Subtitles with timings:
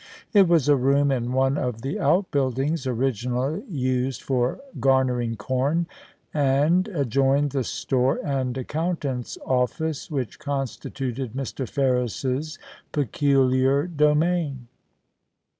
[0.33, 5.85] It was a room in one of the outbuildings originally used for garnering corn,
[6.33, 11.69] and adjoined the store and accountant's office, which constituted Mr.
[11.69, 12.57] Ferris's
[12.91, 14.69] peculiar domain.